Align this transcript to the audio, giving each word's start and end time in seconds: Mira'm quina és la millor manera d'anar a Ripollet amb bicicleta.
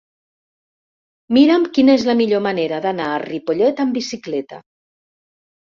Mira'm 1.39 1.67
quina 1.75 1.95
és 1.99 2.07
la 2.09 2.17
millor 2.23 2.43
manera 2.47 2.81
d'anar 2.87 3.13
a 3.13 3.21
Ripollet 3.27 3.87
amb 3.87 4.01
bicicleta. 4.01 4.63